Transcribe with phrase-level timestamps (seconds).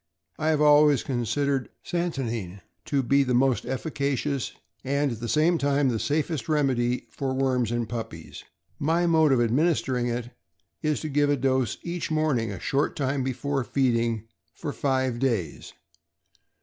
[0.37, 5.89] 1 have always considered santonine to be the most efficacious, and, at the same time,
[5.89, 8.43] the safest remedy for worms in puppies.
[8.79, 10.31] My mode of administering it
[10.81, 15.73] is to give a dose each morning, a short time before feeding, for five days.